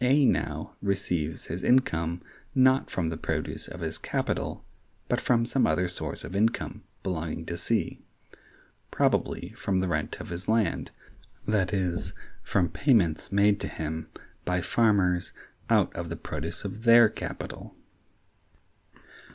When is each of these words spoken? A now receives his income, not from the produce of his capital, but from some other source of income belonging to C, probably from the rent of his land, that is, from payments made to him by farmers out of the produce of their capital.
A 0.00 0.24
now 0.24 0.76
receives 0.80 1.44
his 1.44 1.62
income, 1.62 2.22
not 2.54 2.88
from 2.90 3.10
the 3.10 3.18
produce 3.18 3.68
of 3.68 3.80
his 3.80 3.98
capital, 3.98 4.64
but 5.10 5.20
from 5.20 5.44
some 5.44 5.66
other 5.66 5.88
source 5.88 6.24
of 6.24 6.34
income 6.34 6.82
belonging 7.02 7.44
to 7.44 7.58
C, 7.58 8.00
probably 8.90 9.50
from 9.50 9.80
the 9.80 9.86
rent 9.88 10.18
of 10.20 10.30
his 10.30 10.48
land, 10.48 10.90
that 11.46 11.74
is, 11.74 12.14
from 12.42 12.70
payments 12.70 13.30
made 13.30 13.60
to 13.60 13.68
him 13.68 14.08
by 14.46 14.62
farmers 14.62 15.34
out 15.68 15.94
of 15.94 16.08
the 16.08 16.16
produce 16.16 16.64
of 16.64 16.84
their 16.84 17.10
capital. 17.10 17.76